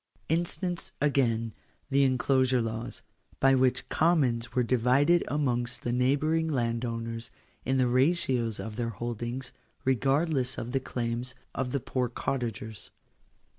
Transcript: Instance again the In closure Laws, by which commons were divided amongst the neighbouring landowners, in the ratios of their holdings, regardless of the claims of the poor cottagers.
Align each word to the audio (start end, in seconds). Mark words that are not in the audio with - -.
Instance 0.29 0.93
again 0.99 1.53
the 1.91 2.03
In 2.03 2.17
closure 2.17 2.59
Laws, 2.59 3.03
by 3.39 3.53
which 3.53 3.87
commons 3.87 4.55
were 4.55 4.63
divided 4.63 5.23
amongst 5.27 5.83
the 5.83 5.91
neighbouring 5.91 6.47
landowners, 6.47 7.29
in 7.65 7.77
the 7.77 7.85
ratios 7.85 8.59
of 8.59 8.77
their 8.77 8.89
holdings, 8.89 9.53
regardless 9.85 10.57
of 10.57 10.71
the 10.71 10.79
claims 10.79 11.35
of 11.53 11.71
the 11.71 11.79
poor 11.79 12.09
cottagers. 12.09 12.89